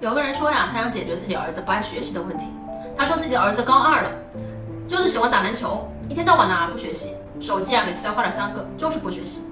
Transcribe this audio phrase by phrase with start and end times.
[0.00, 2.46] 有个人说呀，他想解决自己儿子不爱学习的问题。
[2.96, 4.10] 他说自己的儿子高二了，
[4.88, 9.42] 就是喜欢打篮球，一天到晚呢不学习，手机啊给摔坏了三个，就是不学习。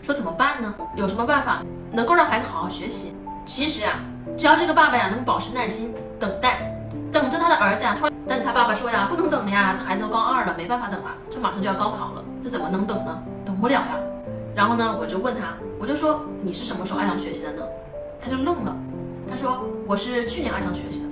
[0.00, 0.74] 说怎么办呢？
[0.96, 3.14] 有什么办法能够让孩子好好学习？
[3.44, 4.00] 其实呀，
[4.38, 6.74] 只要这个爸爸呀能保持耐心等待，
[7.12, 13.22] 等着他的儿子呀突然，但是他爸爸说呀不能等呀，这孩子都高二了，没办法等了，这马上就要高考了，这怎么能等呢？
[13.44, 13.98] 等不了呀。
[14.56, 15.48] 然后呢，我就问他，
[15.78, 17.62] 我就说你是什么时候爱上学习的呢？
[18.18, 18.74] 他就愣了，
[19.32, 21.06] 他说我是去年爱上学习的。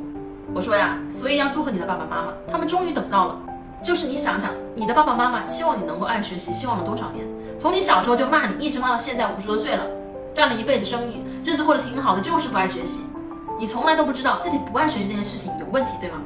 [0.54, 3.38] 我说呀，所以要祝贺你的爸爸妈妈，他们终于等到了。
[3.82, 7.26] 就是你想想，你的爸爸妈妈期望你能够爱学习，期望了多少年？
[7.58, 9.82] 从你小时候就骂你，一直骂到现在五十多岁了，
[10.34, 13.00] 干了一辈子生意，日子过得挺好的，就是不爱学习。
[13.58, 16.18] 你从来都不知道自己不爱学习这件事情有问题，对吗？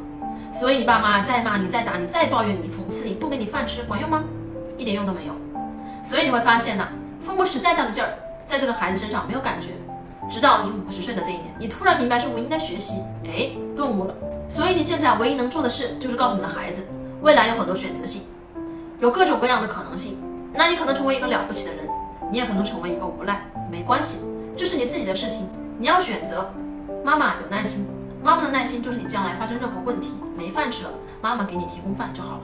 [0.52, 4.24] 所以你爸妈再骂你、再打你、再抱怨你、讽刺你、不给你饭吃，管用吗？
[4.76, 5.32] 一点用都没有。
[6.02, 6.84] 所以你会发现呢。
[7.20, 8.10] 父母使再大的劲儿，
[8.44, 9.68] 在这个孩子身上没有感觉，
[10.28, 14.14] 直到你五十岁的这一年，你突然明白说，我应该学习，哎，顿悟了。
[14.48, 16.82] 所以你现在唯一能做的事，就是告诉你的孩子，
[17.22, 18.22] 未来有很多选择性，
[19.00, 20.18] 有各种各样的可能性。
[20.52, 21.88] 那你可能成为一个了不起的人，
[22.30, 24.18] 你也可能成为一个无赖，没关系，
[24.56, 26.48] 这是你自己的事情，你要选择。
[27.04, 27.86] 妈妈有耐心，
[28.22, 32.40] 妈妈的耐心就是你将来发生任何问题没饭吃了，妈妈给你提供饭就好了。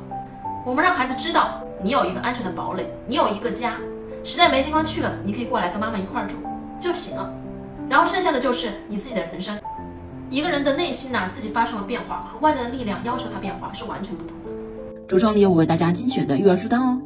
[0.66, 3.76] 我们让孩子知道，你有一个安全的堡垒，你有一个家。
[4.22, 6.36] 实在没地方去了，你可以过来跟妈妈一块儿住
[6.78, 7.32] 就行了。
[7.90, 9.58] 然后剩下的就是你自己的人生。
[10.30, 15.08] 一个人的内心呐，自己发生了变化，和外在的力量要求他变化是完全不同的。
[15.08, 16.99] 橱窗里有我为大家精选的育儿书单哦。